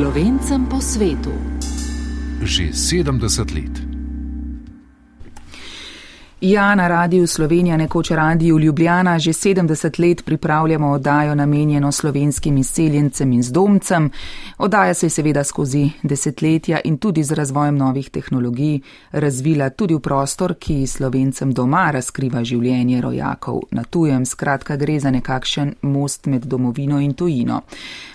Slovencem 0.00 0.64
po 0.64 0.80
svetu. 0.80 1.28
Že 2.40 2.72
70 2.72 3.52
let. 3.52 3.89
Ja, 6.40 6.74
na 6.74 6.88
radiju 6.88 7.26
Slovenija, 7.26 7.76
nekoč 7.76 8.10
radiju 8.10 8.58
Ljubljana, 8.58 9.18
že 9.18 9.30
70 9.30 10.00
let 10.00 10.24
pripravljamo 10.24 10.90
oddajo 10.90 11.34
namenjeno 11.34 11.92
slovenskim 11.92 12.56
izseljencem 12.56 13.32
in 13.32 13.42
zdomcem. 13.42 14.10
Oddaja 14.58 14.94
se 14.94 15.06
je 15.06 15.10
seveda 15.10 15.44
skozi 15.44 15.90
desetletja 16.02 16.80
in 16.84 16.98
tudi 16.98 17.22
z 17.22 17.32
razvojem 17.32 17.76
novih 17.76 18.10
tehnologij 18.10 18.80
razvila 19.12 19.70
tudi 19.70 19.94
v 19.94 20.00
prostor, 20.00 20.54
ki 20.54 20.86
slovencem 20.86 21.52
doma 21.52 21.90
razkriva 21.90 22.44
življenje 22.44 23.00
rojakov 23.00 23.60
na 23.70 23.84
tujem. 23.84 24.24
Skratka, 24.26 24.76
gre 24.76 25.00
za 25.00 25.10
nekakšen 25.10 25.74
most 25.82 26.26
med 26.26 26.44
domovino 26.44 27.00
in 27.00 27.12
tujino. 27.14 27.60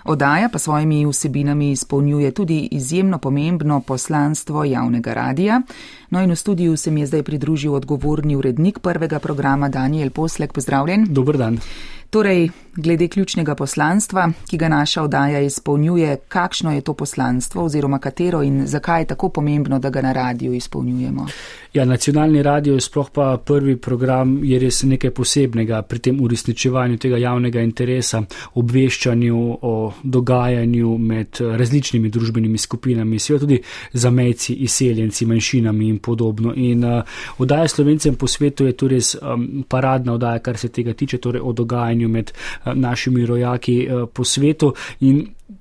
Oddaja 0.05 0.49
pa 0.49 0.59
svojimi 0.59 1.05
vsebinami 1.05 1.71
izpolnjuje 1.71 2.31
tudi 2.31 2.67
izjemno 2.71 3.17
pomembno 3.17 3.81
poslanstvo 3.81 4.63
javnega 4.63 5.13
radija. 5.13 5.61
No 6.09 6.21
in 6.21 6.31
v 6.31 6.35
studiu 6.35 6.77
se 6.77 6.91
mi 6.91 6.99
je 7.01 7.07
zdaj 7.07 7.23
pridružil 7.23 7.75
odgovorni 8.15 8.35
urednik 8.35 8.79
prvega 8.79 9.19
programa 9.19 9.67
Daniel 9.69 10.09
Poslek. 10.09 10.53
Pozdravljen. 10.53 11.05
Dober 11.09 11.37
dan. 11.37 11.59
Torej, 12.09 12.49
glede 12.75 13.07
ključnega 13.07 13.55
poslanstva, 13.55 14.29
ki 14.49 14.57
ga 14.57 14.69
naša 14.69 15.03
oddaja 15.03 15.39
izpolnjuje, 15.39 16.17
kakšno 16.27 16.71
je 16.71 16.81
to 16.81 16.93
poslanstvo 16.93 17.63
oziroma 17.63 17.99
katero 17.99 18.43
in 18.43 18.67
zakaj 18.67 19.01
je 19.01 19.05
tako 19.05 19.29
pomembno, 19.29 19.79
da 19.79 19.89
ga 19.89 20.01
na 20.01 20.13
radiju 20.13 20.53
izpolnjujemo? 20.53 21.27
Ja, 21.73 21.85
nacionalni 21.85 22.43
radio, 22.43 22.79
sploh 22.79 23.09
pa 23.11 23.37
prvi 23.45 23.77
program, 23.77 24.43
je 24.43 24.59
res 24.59 24.83
nekaj 24.83 25.11
posebnega 25.11 25.81
pri 25.81 25.99
tem 25.99 26.21
uresničevanju 26.21 26.97
tega 26.97 27.17
javnega 27.17 27.61
interesa, 27.61 28.21
obveščanju 28.53 29.39
o 29.61 29.93
dogajanju 30.03 30.97
med 30.97 31.39
različnimi 31.39 32.09
družbenimi 32.09 32.57
skupinami, 32.57 33.19
seveda 33.19 33.45
tudi 33.45 33.59
zamejci, 33.93 34.53
izseljenci, 34.53 35.25
manjšinami 35.25 35.89
in 35.89 35.99
podobno. 35.99 36.53
In 36.55 36.83
uh, 36.83 37.03
oddaja 37.37 37.67
slovencem 37.67 38.15
po 38.15 38.27
svetu 38.27 38.65
je 38.65 38.77
tu 38.77 38.87
res 38.87 39.15
um, 39.15 39.65
paradna 39.67 40.13
oddaja, 40.13 40.39
kar 40.39 40.57
se 40.57 40.69
tega 40.69 40.93
tiče, 40.93 41.17
torej 41.17 41.41
o 41.43 41.51
dogajanju 41.53 42.04
med 42.07 42.31
uh, 42.31 42.73
našimi 42.73 43.25
rojaki 43.25 43.87
uh, 43.87 44.09
po 44.13 44.23
svetu. 44.23 44.73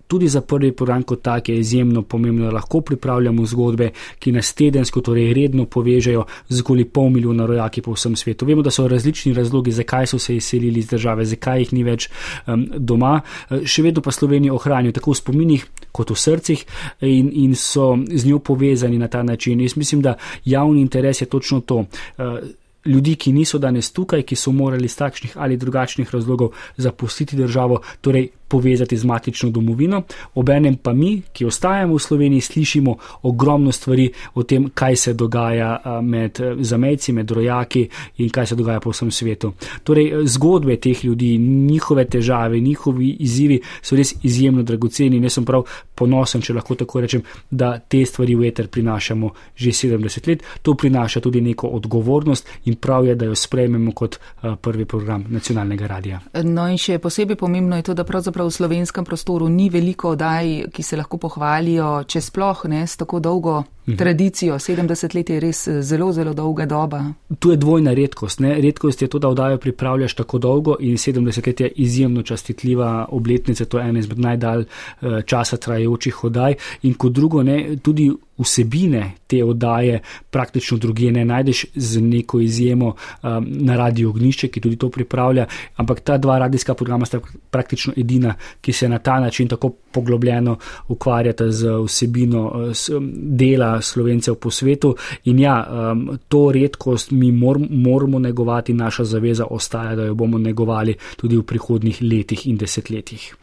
Tudi 0.07 0.29
za 0.29 0.41
prvi 0.41 0.73
program 0.73 1.03
kot 1.03 1.23
tak 1.23 1.49
je 1.49 1.59
izjemno 1.59 2.03
pomembno, 2.03 2.45
da 2.45 2.53
lahko 2.53 2.81
pripravljamo 2.81 3.47
zgodbe, 3.47 3.91
ki 4.19 4.33
nas 4.33 4.55
tedensko, 4.55 5.01
torej 5.01 5.33
redno 5.35 5.65
povežejo 5.67 6.25
z 6.49 6.61
okoli 6.61 6.85
pol 6.85 7.09
milijona 7.11 7.47
rojaki 7.47 7.83
po 7.83 7.93
vsem 7.93 8.17
svetu. 8.17 8.47
Vemo, 8.47 8.63
da 8.63 8.71
so 8.71 8.89
različni 8.89 9.33
razlogi, 9.33 9.73
zakaj 9.73 10.07
so 10.07 10.19
se 10.19 10.37
izselili 10.37 10.81
iz 10.81 10.89
države, 10.89 11.25
zakaj 11.25 11.61
jih 11.61 11.73
ni 11.73 11.85
več 11.85 12.09
um, 12.47 12.67
doma. 12.77 13.21
Uh, 13.51 13.65
še 13.65 13.83
vedno 13.83 14.03
pa 14.05 14.13
Slovenijo 14.13 14.55
ohranijo 14.55 14.93
tako 14.93 15.13
v 15.13 15.21
spominih 15.21 15.67
kot 15.93 16.11
v 16.11 16.19
srcih 16.19 16.65
in, 17.01 17.31
in 17.33 17.55
so 17.55 17.95
z 18.09 18.27
njo 18.27 18.39
povezani 18.39 18.99
na 18.99 19.09
ta 19.09 19.23
način. 19.23 19.61
Jaz 19.61 19.77
mislim, 19.77 20.03
da 20.03 20.17
javni 20.45 20.81
interes 20.81 21.21
je 21.21 21.27
točno 21.27 21.61
to. 21.61 21.85
Uh, 22.19 22.39
Ljudi, 22.85 23.17
ki 23.17 23.33
niso 23.33 23.59
danes 23.59 23.93
tukaj, 23.93 24.23
ki 24.23 24.37
so 24.37 24.53
morali 24.53 24.85
iz 24.85 24.97
takšnih 24.97 25.37
ali 25.41 25.57
drugačnih 25.57 26.11
razlogov 26.15 26.53
zapustiti 26.77 27.37
državo, 27.37 27.81
torej 28.01 28.29
povezati 28.55 28.97
z 28.97 29.05
matično 29.11 29.51
domovino, 29.51 30.03
obenem 30.39 30.77
pa 30.79 30.93
mi, 30.95 31.17
ki 31.33 31.49
ostajamo 31.51 31.97
v 31.99 32.03
Sloveniji, 32.07 32.41
slišimo 32.41 32.97
ogromno 33.27 33.73
stvari 33.75 34.07
o 34.35 34.43
tem, 34.47 34.69
kaj 34.75 34.97
se 34.97 35.15
dogaja 35.19 36.01
med 36.03 36.39
zamejci, 36.61 37.13
med 37.13 37.31
rojaki 37.31 37.89
in 38.23 38.31
kaj 38.31 38.47
se 38.47 38.59
dogaja 38.59 38.81
po 38.81 38.93
vsem 38.95 39.11
svetu. 39.11 39.53
Torej, 39.83 40.13
zgodbe 40.37 40.77
teh 40.77 41.05
ljudi, 41.05 41.33
njihove 41.39 42.05
težave, 42.05 42.61
njihovi 42.61 43.09
izzivi 43.27 43.59
so 43.83 43.99
res 43.99 44.15
izjemno 44.23 44.63
dragoceni 44.63 45.19
in 45.19 45.27
jaz 45.27 45.41
sem 45.41 45.49
prav 45.49 45.67
ponosen, 45.95 46.43
če 46.45 46.55
lahko 46.55 46.79
tako 46.79 47.03
rečem, 47.03 47.27
da 47.51 47.73
te 47.79 48.05
stvari 48.07 48.39
v 48.39 48.49
eter 48.53 48.69
prinašamo 48.69 49.31
že 49.57 49.71
70 49.71 50.29
let. 50.29 50.47
To 50.63 50.77
prinaša 50.79 51.21
tudi 51.21 51.41
neko 51.41 51.73
odgovornost 51.75 52.49
in 52.71 52.79
prav 52.79 53.07
je, 53.07 53.15
da 53.19 53.27
jo 53.27 53.35
sprejmemo 53.35 53.93
kot 53.93 54.19
prvi 54.63 54.85
program 54.85 55.27
nacionalnega 55.29 55.91
radia. 55.91 56.21
No 56.45 56.69
in 56.71 56.79
še 56.79 57.01
posebej 57.03 57.37
pomembno 57.41 57.77
je 57.77 57.89
to, 57.91 57.95
da 57.95 58.05
pravzaprav 58.05 58.44
v 58.47 58.55
slovenskem 58.55 59.05
prostoru 59.05 59.49
ni 59.49 59.69
veliko 59.71 60.15
oddaj, 60.15 60.71
ki 60.73 60.83
se 60.83 60.97
lahko 60.97 61.19
pohvalijo, 61.19 62.05
če 62.07 62.21
sploh 62.21 62.65
ne 62.73 62.85
s 62.87 62.97
tako 63.01 63.21
dolgo. 63.21 63.63
Tradicijo. 63.99 64.55
70 64.55 65.17
let 65.17 65.31
je 65.31 65.41
res 65.41 65.67
eh, 65.69 65.83
zelo, 65.83 66.13
zelo 66.13 66.35
dolga 66.35 66.67
doba. 66.67 67.05
Tu 67.39 67.51
je 67.51 67.57
dvojna 67.57 67.95
redkost. 67.95 68.41
Ne? 68.41 68.55
Redkost 68.61 69.03
je 69.03 69.09
to, 69.09 69.19
da 69.19 69.29
oddajo 69.29 69.59
pripravljaš 69.59 70.15
tako 70.15 70.39
dolgo 70.39 70.77
in 70.81 70.97
70 70.97 71.47
let 71.47 71.61
je 71.61 71.69
izjemno 71.69 72.23
častitljiva 72.23 73.07
obletnica, 73.11 73.65
to 73.65 73.79
je 73.79 73.89
ena 73.89 73.99
izmed 73.99 74.19
najdalj 74.19 74.65
eh, 74.65 75.23
časa 75.27 75.57
trajajočih 75.57 76.25
oddaj. 76.25 76.55
In 76.83 76.95
kot 76.95 77.13
drugo, 77.13 77.43
ne, 77.43 77.77
tudi 77.83 78.11
vsebine 78.39 79.13
te 79.27 79.45
oddaje 79.45 80.01
praktično 80.31 80.79
druge 80.79 81.13
ne 81.13 81.25
najdeš 81.25 81.65
z 81.75 82.01
neko 82.01 82.41
izjemo 82.41 82.87
um, 82.87 83.47
na 83.49 83.77
radio 83.77 84.09
ognišče, 84.11 84.49
ki 84.49 84.61
tudi 84.61 84.77
to 84.77 84.89
pripravlja, 84.91 85.47
ampak 85.77 86.01
ta 86.01 86.19
dva 86.19 86.39
radijska 86.39 86.75
programa 86.75 87.07
sta 87.07 87.21
praktično 87.51 87.93
edina, 87.97 88.35
ki 88.61 88.73
se 88.73 88.89
na 88.89 88.99
ta 88.99 89.21
način 89.21 89.49
tako 89.49 89.71
poglobljeno 89.93 90.57
ukvarjata 90.89 91.51
z 91.51 91.69
vsebino 91.87 92.71
s, 92.75 92.91
dela 93.15 93.74
slovencev 93.81 94.35
po 94.35 94.51
svetu 94.51 94.95
in 95.25 95.39
ja, 95.39 95.57
um, 95.93 96.19
to 96.29 96.53
redkost 96.53 97.11
mi 97.11 97.33
mor, 97.33 97.59
moramo 97.71 98.19
negovati, 98.19 98.75
naša 98.75 99.05
zaveza 99.05 99.47
ostaja, 99.51 99.95
da 99.95 100.05
jo 100.05 100.15
bomo 100.15 100.39
negovali 100.39 100.95
tudi 101.17 101.37
v 101.37 101.43
prihodnih 101.43 102.03
letih 102.03 102.47
in 102.47 102.57
desetletjih. 102.57 103.35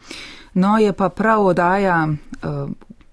No, 0.54 0.78
je 0.78 0.92
pa 0.92 1.08
prav 1.08 1.46
oddaja. 1.46 2.08
Uh, 2.42 2.70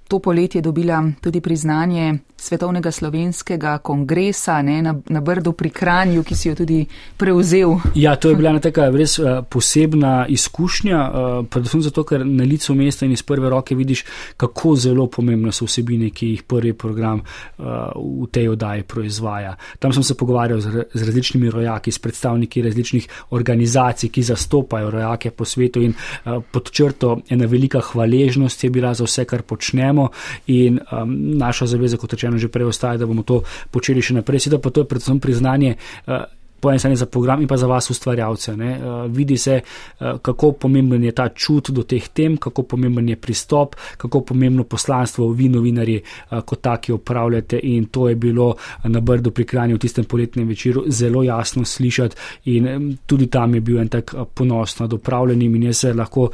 to 0.09 0.20
poletje 0.20 0.62
dobila 0.62 1.03
tudi 1.22 1.42
priznanje 1.42 2.18
Svetovnega 2.40 2.92
slovenskega 2.92 3.78
kongresa 3.78 4.62
ne, 4.62 4.81
na, 4.81 4.96
na 5.09 5.22
Brdu 5.22 5.52
pri 5.53 5.70
Kranju, 5.70 6.24
ki 6.24 6.36
si 6.36 6.47
jo 6.47 6.56
tudi 6.56 6.78
prevzel. 7.18 7.75
Ja, 8.00 8.16
to 8.16 8.31
je 8.31 8.38
bila 8.40 8.53
ena 8.53 8.62
taka 8.64 8.88
res 8.96 9.18
uh, 9.20 9.42
posebna 9.44 10.24
izkušnja, 10.31 11.00
uh, 11.00 11.42
predvsem 11.52 11.84
zato, 11.84 12.06
ker 12.08 12.24
na 12.25 12.47
licu 12.47 12.74
mesta 12.80 13.06
in 13.06 13.12
iz 13.12 13.24
prve 13.28 13.52
roke 13.52 13.75
vidiš, 13.75 14.06
kako 14.40 14.75
zelo 14.80 15.09
pomembne 15.12 15.52
so 15.52 15.68
vsebine, 15.68 16.14
ki 16.16 16.30
jih 16.31 16.46
prvi 16.47 16.72
program 16.74 17.20
uh, 17.20 17.91
v 18.00 18.30
tej 18.31 18.47
oddaji 18.56 18.88
proizvaja. 18.88 19.58
Tam 19.84 19.94
sem 19.94 20.08
se 20.08 20.16
pogovarjal 20.16 20.64
z, 20.64 20.86
z 20.94 21.09
različnimi 21.12 21.52
rojaki, 21.52 21.91
s 21.91 22.00
predstavniki 22.00 22.64
različnih 22.64 23.09
organizacij, 23.36 24.14
ki 24.16 24.24
zastopajo 24.31 24.90
rojake 24.96 25.36
po 25.36 25.46
svetu 25.46 25.84
in 25.84 25.94
pod 26.24 26.72
črto 26.72 27.20
ena 27.30 27.46
velika 27.46 27.81
hvaležnost 27.84 28.64
je 28.64 28.70
bila 28.70 28.94
za 28.94 29.03
vse, 29.03 29.28
kar 29.28 29.44
počnemo 29.44 29.98
in 30.47 30.79
um, 30.79 31.15
naša 31.37 31.69
zaveza, 31.75 31.99
kot 31.99 32.15
rečeno, 32.15 32.39
že 32.39 32.51
prej 32.51 32.71
ostaja, 32.71 33.01
da 33.01 33.09
bomo 33.09 33.25
to 33.27 33.43
počeli 33.73 34.03
še 34.03 34.19
naprej. 34.21 34.47
Sedaj 34.47 34.63
pa 34.63 34.71
to 34.71 34.85
je 34.85 34.91
predvsem 34.91 35.19
priznanje. 35.19 35.75
Uh, 36.07 36.23
po 36.59 36.70
eni 36.70 36.80
strani 36.80 36.96
za 36.96 37.06
program 37.06 37.42
in 37.42 37.47
pa 37.47 37.58
za 37.58 37.68
vas 37.68 37.90
ustvarjalce. 37.90 38.53
Uh, 38.53 38.59
vidi 39.12 39.38
se, 39.38 39.62
uh, 40.00 40.18
kako 40.22 40.52
pomemben 40.52 41.03
je 41.03 41.12
ta 41.12 41.30
čut 41.30 41.70
do 41.70 41.84
teh 41.84 42.08
tem, 42.08 42.38
kako 42.38 42.64
pomemben 42.64 43.09
je 43.09 43.16
pristop, 43.16 43.75
kako 43.97 44.22
pomembno 44.22 44.64
poslanstvo 44.64 45.30
vi 45.31 45.50
novinari 45.50 46.02
uh, 46.31 46.42
kot 46.42 46.62
taki 46.62 46.92
upravljate 46.92 47.59
in 47.64 47.86
to 47.86 48.09
je 48.09 48.16
bilo 48.16 48.56
na 48.84 49.00
Brdu 49.00 49.31
pri 49.31 49.46
Kranju 49.46 49.75
v 49.75 49.80
tistem 49.80 50.06
poletnem 50.06 50.47
večeru 50.47 50.84
zelo 50.88 51.24
jasno 51.24 51.66
slišati 51.66 52.16
in 52.46 52.97
tudi 53.06 53.28
tam 53.28 53.56
je 53.56 53.62
bil 53.62 53.80
en 53.80 53.88
tak 53.88 54.14
ponos 54.34 54.80
nad 54.80 54.94
upravljanjem 54.94 55.56
in 55.56 55.64
jaz 55.64 55.78
se 55.78 55.94
lahko 55.94 56.22
uh, 56.22 56.31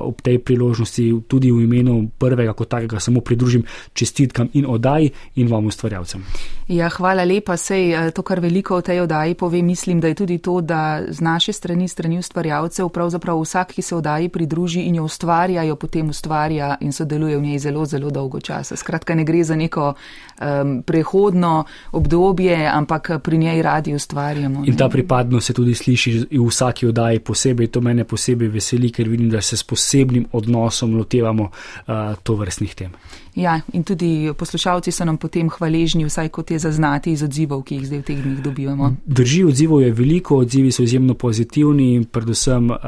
ob 0.00 0.22
tej 0.22 0.38
priložnosti 0.38 1.12
tudi 1.28 1.52
v 1.52 1.64
imenu 1.64 2.10
prvega 2.18 2.52
kot 2.52 2.68
takega 2.68 3.00
samo 3.00 3.20
pridružim 3.20 3.64
čestitkam 3.92 4.48
in 4.52 4.66
oddaji 4.66 5.10
in 5.34 5.48
vam 5.48 5.66
ustvarjalcem. 5.66 6.24
Ja, 6.68 6.88
hvala 6.88 7.24
lepa, 7.24 7.56
sej 7.56 8.12
to, 8.14 8.22
kar 8.22 8.40
veliko 8.40 8.78
v 8.78 8.86
tej 8.86 9.00
oddaji 9.02 9.34
pove 9.62 9.66
mislim, 9.66 10.00
da 10.00 10.08
je 10.08 10.14
tudi 10.14 10.38
to, 10.38 10.60
da 10.60 11.02
z 11.08 11.20
naše 11.20 11.52
strani, 11.52 11.88
strani 11.88 12.18
ustvarjalcev, 12.18 12.88
pravzaprav 12.88 13.40
vsak, 13.40 13.72
ki 13.72 13.82
se 13.82 13.96
vdaji 13.96 14.28
pridruži 14.28 14.80
in 14.80 14.94
jo 14.94 15.04
ustvarja, 15.04 15.62
jo 15.62 15.76
potem 15.76 16.08
ustvarja 16.08 16.76
in 16.80 16.92
sodeluje 16.92 17.36
v 17.36 17.42
njej 17.42 17.58
zelo, 17.58 17.86
zelo 17.86 18.10
dolgo 18.10 18.40
časa. 18.40 18.76
Skratka, 18.76 19.14
ne 19.14 19.24
gre 19.24 19.44
za 19.44 19.56
neko 19.56 19.94
um, 19.94 20.82
prehodno 20.82 21.64
obdobje, 21.92 22.66
ampak 22.66 23.10
pri 23.22 23.38
njej 23.38 23.62
radi 23.62 23.94
ustvarjamo. 23.94 24.60
Ne? 24.60 24.68
In 24.68 24.76
ta 24.76 24.88
pripadnost 24.88 25.46
se 25.46 25.52
tudi 25.52 25.74
sliši 25.74 26.26
v 26.30 26.46
vsaki 26.48 26.86
vdaji 26.86 27.20
posebej. 27.20 27.66
To 27.72 27.80
mene 27.80 28.04
posebej 28.04 28.48
veseli, 28.48 28.90
ker 28.90 29.08
vidim, 29.08 29.30
da 29.30 29.40
se 29.40 29.56
s 29.56 29.64
posebnim 29.64 30.26
odnosom 30.32 30.96
lotevamo 30.96 31.50
uh, 31.50 32.16
to 32.22 32.34
vrstnih 32.34 32.74
tem. 32.74 32.92
Ja, 33.34 33.60
in 33.72 33.84
tudi 33.84 34.28
poslušalci 34.38 34.92
so 34.92 35.04
nam 35.08 35.16
potem 35.16 35.48
hvaležni, 35.48 36.04
vsaj 36.04 36.28
kot 36.28 36.50
je 36.50 36.58
zaznati 36.58 37.12
iz 37.12 37.22
odzivov, 37.22 37.62
ki 37.64 37.78
jih 37.78 37.86
zdaj 37.88 38.00
v 38.02 38.04
teh 38.04 38.18
dneh 38.20 38.42
dobivamo. 38.44 38.90
Drži, 39.06 39.44
odzivov 39.52 39.82
je 39.82 39.92
veliko, 39.92 40.38
odzivi 40.42 40.72
so 40.72 40.82
izjemno 40.82 41.14
pozitivni 41.14 41.92
in 41.94 42.04
predvsem 42.08 42.70
uh, 42.70 42.78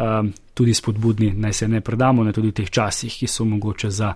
tudi 0.55 0.75
spodbudni, 0.75 1.33
naj 1.37 1.53
se 1.53 1.69
ne 1.69 1.81
predamo, 1.81 2.25
ne 2.25 2.33
tudi 2.33 2.49
v 2.49 2.57
teh 2.63 2.71
časih, 2.71 3.13
ki 3.13 3.29
so 3.29 3.45
mogoče 3.45 3.91
za 3.91 4.15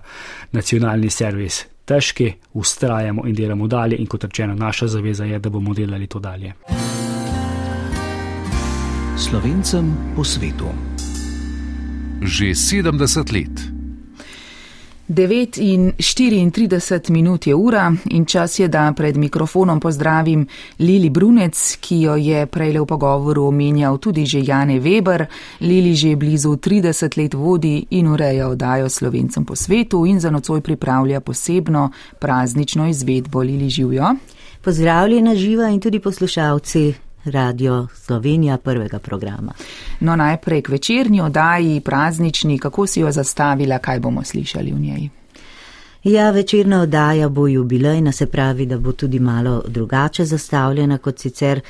nacionalni 0.51 1.09
servis. 1.09 1.63
Težki, 1.85 2.29
ustrajamo 2.53 3.25
in 3.27 3.35
delamo 3.35 3.67
dalje, 3.67 3.97
in 3.97 4.07
kot 4.07 4.23
rečeno, 4.23 4.55
naša 4.55 4.87
zaveza 4.87 5.25
je, 5.25 5.39
da 5.39 5.49
bomo 5.49 5.73
delali 5.73 6.07
to 6.07 6.19
dalje. 6.19 6.53
Slovencem 9.17 9.91
po 10.15 10.23
svetu. 10.23 10.69
Že 12.21 12.53
70 12.55 13.33
let. 13.33 13.78
9 15.09 15.57
in 15.57 15.93
34 15.97 17.09
minut 17.11 17.47
je 17.47 17.55
ura 17.55 17.93
in 18.09 18.25
čas 18.25 18.59
je, 18.59 18.67
da 18.67 18.93
pred 18.95 19.17
mikrofonom 19.17 19.79
pozdravim 19.79 20.47
Lili 20.79 21.09
Brunec, 21.09 21.77
ki 21.81 22.01
jo 22.01 22.15
je 22.15 22.45
prej 22.45 22.77
v 22.79 22.85
pogovoru 22.85 23.47
omenjal 23.47 23.97
tudi 23.97 24.25
že 24.25 24.43
Jane 24.45 24.79
Weber. 24.79 25.25
Lili 25.61 25.95
že 25.95 26.15
blizu 26.15 26.55
30 26.55 27.17
let 27.17 27.33
vodi 27.33 27.85
in 27.89 28.07
ureja 28.07 28.47
oddajo 28.47 28.89
slovencem 28.89 29.45
po 29.45 29.55
svetu 29.55 30.05
in 30.05 30.19
za 30.19 30.29
nocoj 30.29 30.61
pripravlja 30.61 31.19
posebno 31.21 31.89
praznično 32.19 32.87
izvedbo 32.87 33.41
Lili 33.41 33.69
Živjo. 33.69 34.15
Pozdravljena 34.61 35.35
živa 35.35 35.69
in 35.69 35.79
tudi 35.79 35.99
poslušalci 35.99 37.08
Radio 37.25 37.87
Slovenija 37.93 38.57
prvega 38.57 38.99
programa. 38.99 39.53
No, 39.99 40.15
najprej 40.15 40.61
k 40.61 40.69
večernji 40.69 41.21
oddaji, 41.21 41.79
praznični, 41.79 42.59
kako 42.59 42.87
si 42.87 42.99
jo 42.99 43.11
zastavila, 43.11 43.77
kaj 43.77 43.99
bomo 43.99 44.23
slišali 44.23 44.71
v 44.71 44.79
njej? 44.79 45.09
Ja, 46.03 46.31
večerna 46.31 46.81
oddaja 46.81 47.29
bo 47.29 47.47
jubilejna, 47.47 48.11
se 48.11 48.25
pravi, 48.25 48.65
da 48.65 48.77
bo 48.77 48.91
tudi 48.91 49.19
malo 49.19 49.63
drugače 49.67 50.25
zastavljena 50.25 50.97
kot 50.97 51.19
sicer. 51.19 51.61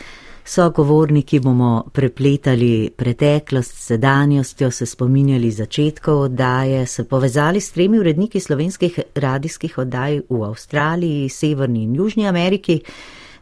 So 0.45 0.69
govorniki 0.69 1.39
bomo 1.39 1.83
prepletali 1.93 2.89
preteklost, 2.97 3.75
sedanjostjo, 3.75 4.71
se 4.71 4.85
spominjali 4.85 5.51
začetkov 5.51 6.21
oddaje, 6.21 6.85
se 6.85 7.03
povezali 7.03 7.61
s 7.61 7.71
tremi 7.71 7.99
uredniki 7.99 8.39
slovenskih 8.39 8.99
radijskih 9.15 9.77
oddaj 9.77 10.21
v 10.29 10.43
Avstraliji, 10.43 11.29
Severni 11.29 11.83
in 11.83 11.95
Južni 11.95 12.27
Ameriki 12.27 12.81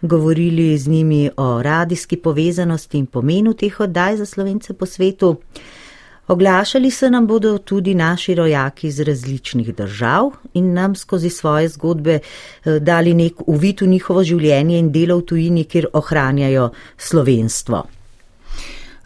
govorili 0.01 0.77
z 0.77 0.88
njimi 0.88 1.29
o 1.38 1.63
radijski 1.63 2.17
povezanosti 2.17 2.97
in 2.97 3.05
pomenu 3.05 3.53
teh 3.53 3.79
oddaj 3.79 4.17
za 4.17 4.25
slovence 4.25 4.73
po 4.73 4.85
svetu. 4.85 5.35
Oglašali 6.27 6.91
se 6.91 7.09
nam 7.09 7.27
bodo 7.27 7.57
tudi 7.57 7.95
naši 7.95 8.35
rojaki 8.35 8.88
iz 8.88 8.99
različnih 8.99 9.75
držav 9.75 10.31
in 10.53 10.73
nam 10.73 10.95
skozi 10.95 11.29
svoje 11.29 11.67
zgodbe 11.67 12.19
eh, 12.19 12.79
dali 12.79 13.13
nek 13.13 13.33
uvid 13.47 13.81
v 13.81 13.88
njihovo 13.88 14.23
življenje 14.23 14.79
in 14.79 14.91
delo 14.91 15.17
v 15.17 15.25
tujini, 15.25 15.63
kjer 15.63 15.88
ohranjajo 15.94 16.69
slovenstvo. 16.97 17.96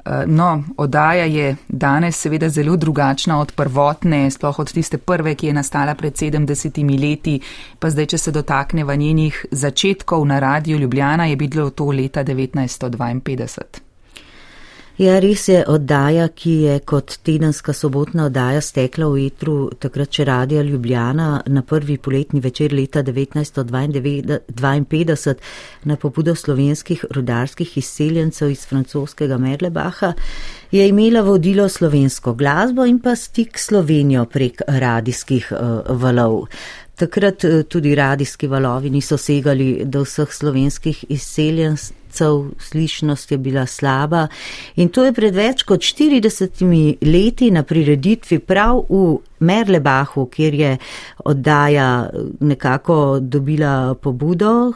Eh, 0.05 0.23
no, 0.27 0.63
oddaja 0.77 1.25
je 1.25 1.55
danes 1.67 2.17
seveda 2.17 2.49
zelo 2.49 2.75
drugačna 2.75 3.39
od 3.39 3.51
prvotne, 3.51 4.31
sploh 4.31 4.59
od 4.59 4.73
tiste 4.73 4.97
prve, 4.97 5.35
ki 5.35 5.47
je 5.47 5.53
nastala 5.53 5.95
pred 5.95 6.13
70 6.13 7.01
leti, 7.01 7.39
pa 7.79 7.89
zdaj, 7.89 8.05
če 8.05 8.17
se 8.17 8.31
dotakneva 8.31 8.95
njenih 8.95 9.45
začetkov 9.51 10.25
na 10.25 10.39
radiju 10.39 10.77
Ljubljana, 10.77 11.25
je 11.25 11.35
bilo 11.35 11.69
to 11.69 11.85
leta 11.85 12.23
1952. 12.23 13.90
Ja, 15.01 15.15
res 15.17 15.47
je 15.49 15.63
oddaja, 15.65 16.27
ki 16.29 16.51
je 16.67 16.75
kot 16.85 17.15
tedenska 17.25 17.73
sobotna 17.73 18.27
oddaja 18.29 18.61
stekla 18.61 19.07
v 19.09 19.23
etru 19.31 19.73
takrat 19.81 20.13
še 20.13 20.27
radija 20.29 20.61
Ljubljana 20.61 21.41
na 21.49 21.63
prvi 21.65 21.97
poletni 21.97 22.37
večer 22.43 22.69
leta 22.77 23.01
1952 23.01 25.33
na 25.89 25.97
pobudo 25.97 26.35
slovenskih 26.37 27.01
rodarskih 27.17 27.73
izseljencev 27.81 28.53
iz 28.53 28.61
francoskega 28.69 29.41
Merlebaha, 29.41 30.13
je 30.69 30.85
imela 30.87 31.25
vodilo 31.25 31.65
slovensko 31.69 32.33
glasbo 32.37 32.85
in 32.85 33.01
pa 33.01 33.15
stik 33.17 33.57
Slovenijo 33.57 34.29
prek 34.29 34.61
radijskih 34.67 35.49
uh, 35.49 35.57
valov. 35.97 36.45
Takrat 37.01 37.43
uh, 37.43 37.63
tudi 37.65 37.95
radijski 37.95 38.47
valovi 38.47 38.89
niso 38.93 39.17
segali 39.17 39.81
do 39.85 40.03
vseh 40.05 40.29
slovenskih 40.29 41.05
izseljencev 41.09 42.51
slišnost 42.59 43.31
je 43.31 43.37
bila 43.37 43.65
slaba 43.65 44.27
in 44.75 44.89
to 44.89 45.05
je 45.07 45.13
pred 45.13 45.33
več 45.33 45.63
kot 45.65 45.81
40 45.81 46.61
leti 47.01 47.49
na 47.51 47.63
prireditvi 47.63 48.39
prav 48.39 48.83
v 48.89 49.17
Merlebahu, 49.41 50.27
kjer 50.29 50.53
je 50.53 50.71
oddaja 51.25 51.87
nekako 52.39 53.17
dobila 53.21 53.95
pobudo. 53.95 54.73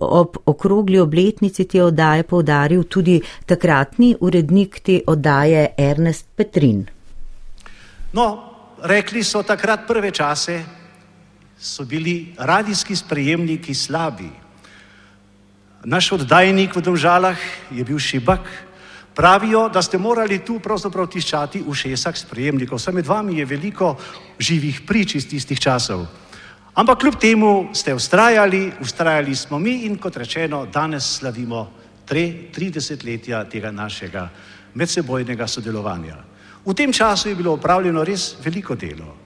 Ob 0.00 0.36
okrogli 0.44 1.00
obletnici 1.00 1.64
te 1.64 1.80
oddaje 1.82 2.28
povdaril 2.28 2.84
tudi 2.84 3.16
takratni 3.46 4.12
urednik 4.20 4.80
te 4.84 5.00
oddaje 5.06 5.70
Ernest 5.78 6.26
Petrin. 6.36 6.84
No, 8.12 8.28
rekli 8.84 9.24
so 9.24 9.42
takrat 9.42 9.88
prve 9.88 10.10
čase, 10.10 10.60
so 11.62 11.84
bili 11.84 12.34
radijski 12.38 12.96
sprejemniki 12.96 13.74
slabi. 13.74 14.28
Naš 15.84 16.12
oddajnik 16.12 16.74
v 16.76 16.82
Domžalah 16.82 17.38
je 17.70 17.84
bil 17.84 17.98
šibak. 17.98 18.42
Pravijo, 19.14 19.68
da 19.68 19.82
ste 19.82 19.98
morali 19.98 20.38
tu 20.44 20.58
pravzaprav 20.58 21.06
tiščati 21.06 21.62
v 21.62 21.74
šesak 21.74 22.16
sprejemnikov. 22.16 22.80
Vse 22.80 22.92
med 22.92 23.06
vami 23.06 23.38
je 23.38 23.44
veliko 23.44 23.94
živih 24.38 24.80
prič 24.86 25.14
iz 25.14 25.28
tistih 25.28 25.60
časov. 25.60 26.06
Ampak 26.74 26.98
kljub 26.98 27.20
temu 27.20 27.68
ste 27.74 27.94
ustrajali, 27.94 28.72
ustrajali 28.80 29.34
smo 29.36 29.58
mi 29.58 29.84
in 29.86 29.98
kot 29.98 30.16
rečeno, 30.16 30.66
danes 30.66 31.18
slavimo 31.20 31.70
30 32.08 33.04
letja 33.04 33.44
tega 33.44 33.70
našega 33.70 34.28
medsebojnega 34.74 35.46
sodelovanja. 35.46 36.16
V 36.64 36.74
tem 36.74 36.92
času 36.92 37.28
je 37.28 37.34
bilo 37.34 37.52
upravljeno 37.54 38.04
res 38.04 38.34
veliko 38.44 38.74
delo. 38.74 39.21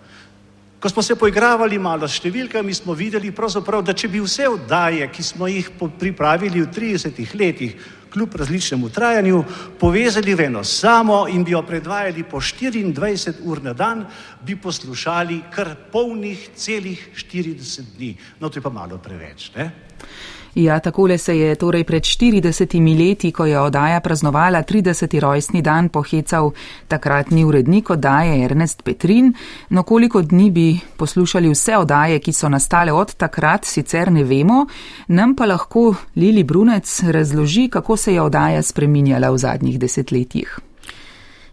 Ko 0.80 0.88
smo 0.88 1.02
se 1.02 1.16
poigravali 1.16 1.78
malo 1.80 2.04
s 2.04 2.18
številkami, 2.20 2.74
smo 2.76 2.92
videli, 2.92 3.32
da 3.32 3.92
če 3.96 4.08
bi 4.08 4.20
vse 4.20 4.48
oddaje, 4.48 5.08
ki 5.08 5.22
smo 5.22 5.48
jih 5.48 5.70
pripravili 5.98 6.60
v 6.60 6.68
30 6.68 7.34
letih, 7.34 7.76
kljub 8.12 8.34
različnemu 8.36 8.88
trajanju, 8.92 9.44
povezali 9.80 10.34
v 10.34 10.46
eno 10.46 10.64
samo 10.64 11.26
in 11.28 11.44
bi 11.44 11.52
jo 11.52 11.62
predvajali 11.62 12.24
po 12.24 12.40
24 12.40 13.40
ur 13.44 13.62
na 13.62 13.72
dan, 13.72 14.06
bi 14.40 14.56
poslušali 14.56 15.42
kar 15.52 15.74
polnih 15.92 16.48
celih 16.56 17.08
40 17.16 17.96
dni. 17.96 18.16
No, 18.40 18.48
to 18.48 18.58
je 18.58 18.62
pa 18.62 18.70
malo 18.70 18.98
preveč. 18.98 19.50
Ne? 19.56 19.70
Ja, 20.56 20.78
takole 20.80 21.18
se 21.18 21.38
je 21.38 21.54
torej 21.54 21.84
pred 21.84 22.02
40 22.02 22.98
leti, 22.98 23.32
ko 23.32 23.44
je 23.44 23.58
oddaja 23.60 24.00
praznovala 24.00 24.62
30. 24.62 25.20
rojstni 25.20 25.62
dan, 25.62 25.88
pohecal 25.88 26.52
takratni 26.88 27.44
urednik 27.44 27.90
oddaje 27.90 28.44
Ernest 28.44 28.82
Petrin. 28.82 29.34
No, 29.68 29.82
koliko 29.82 30.22
dni 30.22 30.50
bi 30.50 30.78
poslušali 30.96 31.50
vse 31.52 31.76
oddaje, 31.76 32.18
ki 32.18 32.32
so 32.32 32.48
nastale 32.48 32.92
od 32.92 33.14
takrat, 33.14 33.64
sicer 33.64 34.12
ne 34.12 34.24
vemo, 34.24 34.66
nam 35.08 35.36
pa 35.36 35.44
lahko 35.44 35.94
Lili 36.16 36.44
Brunec 36.44 37.02
razloži, 37.02 37.68
kako 37.68 37.96
se 37.96 38.14
je 38.14 38.22
oddaja 38.22 38.62
spreminjala 38.62 39.30
v 39.30 39.38
zadnjih 39.38 39.78
desetletjih. 39.78 40.58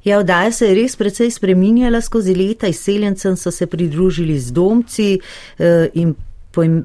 Ja, 0.04 0.20
oddaja 0.20 0.52
se 0.52 0.68
je 0.68 0.76
res 0.76 0.96
precej 0.96 1.32
spreminjala 1.32 2.02
skozi 2.02 2.36
leta, 2.36 2.68
izseljencem 2.68 3.36
so 3.38 3.52
se 3.52 3.68
pridružili 3.68 4.40
z 4.40 4.52
domci 4.52 5.20
eh, 5.60 5.90
in 5.94 6.16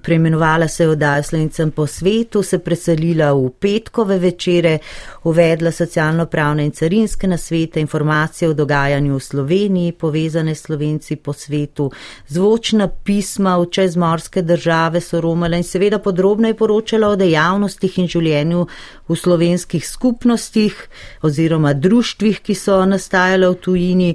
preimenovala 0.02 0.68
se 0.68 0.82
je 0.82 0.88
oddaja 0.88 1.22
slovencem 1.22 1.70
po 1.70 1.86
svetu, 1.86 2.42
se 2.42 2.58
preselila 2.58 3.32
v 3.32 3.50
petkove 3.60 4.18
večere, 4.18 4.78
uvedla 5.24 5.72
socialno-pravne 5.72 6.64
in 6.64 6.70
carinske 6.70 7.28
nasvete, 7.28 7.80
informacije 7.80 8.48
o 8.48 8.54
dogajanju 8.54 9.14
v 9.14 9.20
Sloveniji, 9.20 9.92
povezane 9.92 10.54
slovenci 10.54 11.16
po 11.16 11.32
svetu, 11.32 11.90
zvočna 12.28 12.88
pisma 12.88 13.58
v 13.58 13.70
čezmorske 13.70 14.42
države 14.42 15.00
so 15.00 15.20
romala 15.20 15.56
in 15.56 15.64
seveda 15.64 15.98
podrobno 15.98 16.48
je 16.48 16.56
poročala 16.56 17.08
o 17.08 17.16
dejavnostih 17.16 17.98
in 17.98 18.08
življenju 18.08 18.66
v 19.08 19.16
slovenskih 19.16 19.88
skupnostih 19.88 20.74
oziroma 21.22 21.72
društvih, 21.72 22.40
ki 22.40 22.54
so 22.54 22.84
nastajale 22.86 23.48
v 23.48 23.60
tujini. 23.60 24.14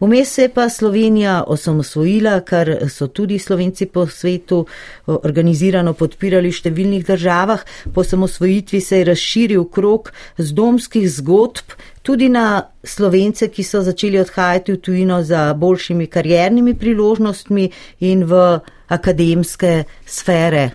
Vmes 0.00 0.30
se 0.30 0.42
je 0.42 0.48
pa 0.48 0.68
Slovenija 0.68 1.44
osamosvojila, 1.46 2.40
kar 2.40 2.70
so 2.88 3.06
tudi 3.06 3.38
slovenci 3.38 3.86
po 3.86 4.06
svetu 4.06 4.66
organizirano 5.06 5.92
podpirali 5.92 6.52
v 6.52 6.54
številnih 6.54 7.06
državah. 7.06 7.64
Po 7.94 8.04
osamosvojitvi 8.06 8.80
se 8.80 9.00
je 9.00 9.08
razširil 9.10 9.64
krok 9.74 10.12
z 10.38 10.54
domskih 10.54 11.08
zgodb 11.10 11.74
tudi 12.02 12.28
na 12.30 12.70
slovence, 12.84 13.50
ki 13.50 13.62
so 13.66 13.82
začeli 13.82 14.20
odhajati 14.22 14.72
v 14.72 14.80
tujino 14.80 15.22
za 15.22 15.50
boljšimi 15.54 16.06
karjernimi 16.06 16.78
priložnostmi 16.78 17.70
in 18.00 18.22
v 18.24 18.60
akademske 18.88 19.82
sfere. 20.06 20.70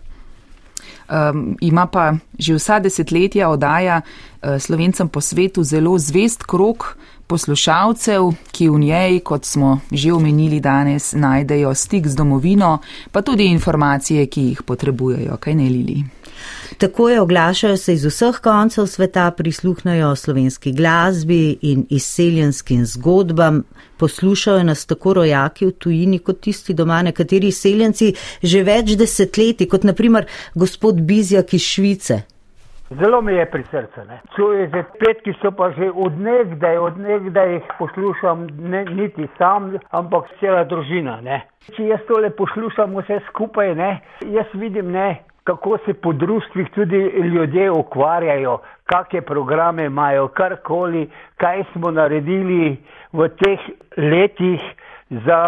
Um, 1.07 1.57
ima 1.61 1.87
pa 1.87 2.13
že 2.39 2.55
vsa 2.55 2.79
desetletja 2.79 3.49
oddaja 3.49 4.01
uh, 4.01 4.59
slovencem 4.59 5.09
po 5.09 5.21
svetu 5.21 5.63
zelo 5.63 5.97
zvest 5.99 6.43
krok 6.43 6.95
poslušalcev, 7.33 8.29
ki 8.53 8.69
v 8.69 8.79
njej, 8.79 9.19
kot 9.25 9.45
smo 9.45 9.79
že 9.91 10.13
omenili 10.13 10.59
danes, 10.61 11.13
najdejo 11.17 11.73
stik 11.73 12.07
z 12.07 12.15
domovino, 12.15 12.77
pa 13.11 13.21
tudi 13.25 13.49
informacije, 13.49 14.27
ki 14.29 14.41
jih 14.51 14.61
potrebujejo, 14.61 15.37
kaj 15.41 15.55
ne 15.55 15.69
lili. 15.69 16.03
Tako 16.77 17.09
je, 17.09 17.21
oglašajo 17.21 17.77
se 17.77 17.93
iz 17.93 18.05
vseh 18.05 18.37
koncev 18.43 18.85
sveta, 18.85 19.31
prisluhnajo 19.31 20.15
slovenski 20.15 20.71
glasbi 20.71 21.57
in 21.61 21.85
izseljenskim 21.89 22.85
zgodbam, 22.85 23.63
poslušajo 23.97 24.63
nas 24.63 24.85
tako 24.85 25.13
rojaki 25.13 25.65
v 25.65 25.71
tujini 25.71 26.19
kot 26.19 26.41
tisti 26.41 26.73
doma, 26.73 27.01
nekateri 27.01 27.47
izseljenci 27.47 28.13
že 28.43 28.63
več 28.63 28.93
desetletij, 28.99 29.69
kot 29.69 29.83
naprimer 29.83 30.27
gospod 30.55 31.01
Bizjak 31.01 31.53
iz 31.53 31.61
Švice. 31.61 32.21
Zelo 32.99 33.21
mi 33.21 33.33
je 33.33 33.45
pri 33.45 33.63
srcu. 33.63 34.01
Čuje 34.35 34.69
se 34.69 34.83
petki 34.99 35.33
so 35.41 35.51
pa 35.51 35.71
že 35.71 35.91
odnegdaj, 35.95 36.77
odnegdaj 36.77 37.53
jih 37.53 37.63
poslušam, 37.77 38.47
ne, 38.59 38.85
niti 38.85 39.27
sam, 39.37 39.73
ampak 39.91 40.29
cela 40.39 40.63
družina. 40.63 41.19
Ne. 41.21 41.41
Če 41.75 41.87
jaz 41.87 42.03
tole 42.07 42.29
poslušam 42.29 42.95
vse 42.97 43.19
skupaj, 43.29 43.75
ne, 43.75 43.91
jaz 44.35 44.51
vidim, 44.53 44.91
ne, 44.91 45.23
kako 45.43 45.77
se 45.85 45.93
po 45.93 46.13
društvih 46.13 46.69
tudi 46.75 47.01
ljudje 47.33 47.71
ukvarjajo, 47.71 48.57
kakšne 48.85 49.21
programe 49.21 49.85
imajo, 49.85 50.27
karkoli, 50.27 51.07
kaj 51.37 51.63
smo 51.73 51.91
naredili 51.91 52.77
v 53.13 53.29
teh 53.41 53.69
letih 53.97 54.61
za 55.25 55.39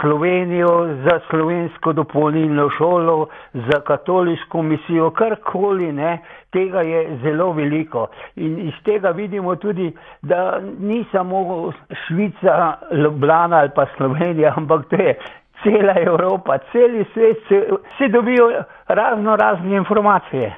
Slovenijo, 0.00 0.88
za 1.04 1.20
slovensko 1.30 1.92
dopolnilno 1.92 2.70
šolo, 2.78 3.26
za 3.54 3.80
katoliško 3.80 4.62
misijo, 4.62 5.10
karkoli, 5.10 5.92
ne, 5.92 6.18
tega 6.52 6.80
je 6.80 7.18
zelo 7.22 7.52
veliko. 7.52 8.06
In 8.36 8.68
iz 8.68 8.74
tega 8.84 9.10
vidimo 9.10 9.56
tudi, 9.56 9.92
da 10.22 10.60
ni 10.78 11.04
samo 11.12 11.72
Švica, 12.06 12.74
Ljubljana 12.92 13.56
ali 13.56 13.70
pa 13.74 13.86
Slovenija, 13.96 14.54
ampak 14.56 14.88
to 14.90 14.96
je 14.96 15.18
cela 15.62 15.94
Evropa, 16.06 16.58
celi 16.72 17.04
svet, 17.14 17.38
vsi 17.46 18.12
dobijo 18.12 18.64
razno 18.88 19.36
razne 19.36 19.76
informacije. 19.76 20.56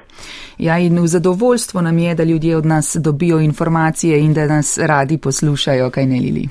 Ja, 0.57 0.77
in 0.77 0.99
v 0.99 1.07
zadovoljstvo 1.07 1.81
nam 1.81 1.97
je, 1.97 2.15
da 2.15 2.23
ljudje 2.23 2.57
od 2.57 2.65
nas 2.65 2.97
dobijo 2.99 3.39
informacije 3.39 4.19
in 4.19 4.33
da 4.33 4.47
nas 4.47 4.79
radi 4.87 5.17
poslušajo, 5.17 5.89
kaj 5.89 6.05
ne 6.05 6.19
lili. 6.19 6.47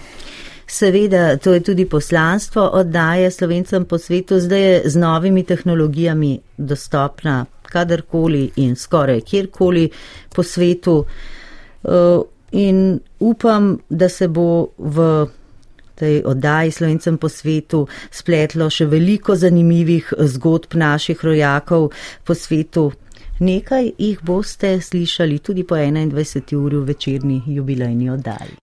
Seveda, 0.68 1.36
to 1.36 1.54
je 1.54 1.60
tudi 1.60 1.84
poslanstvo 1.88 2.62
oddaje 2.76 3.30
slovencem 3.30 3.84
po 3.84 3.98
svetu, 3.98 4.40
zdaj 4.40 4.62
je 4.62 4.82
z 4.84 4.96
novimi 4.96 5.42
tehnologijami 5.42 6.38
dostopna 6.58 7.46
kadarkoli 7.62 8.50
in 8.56 8.76
skoraj 8.76 9.20
kjerkoli 9.20 9.90
po 10.34 10.42
svetu. 10.42 11.04
Eh, 11.84 12.20
in 12.52 13.00
upam, 13.18 13.78
da 13.88 14.08
se 14.08 14.28
bo 14.28 14.68
v 14.78 15.26
tej 15.94 16.22
oddaji 16.24 16.70
slovencem 16.70 17.18
po 17.18 17.28
svetu 17.28 17.86
spletlo 18.10 18.70
še 18.70 18.86
veliko 18.86 19.36
zanimivih 19.36 20.12
zgodb 20.18 20.74
naših 20.74 21.24
rojakov 21.24 21.90
po 22.24 22.34
svetu. 22.34 22.92
Nekaj 23.40 23.92
jih 23.98 24.22
boste 24.22 24.80
slišali 24.80 25.38
tudi 25.38 25.64
po 25.64 25.74
21. 25.74 26.56
uri 26.56 26.76
v 26.76 26.84
večerni 26.84 27.42
jubilejni 27.46 28.10
oddaji. 28.10 28.56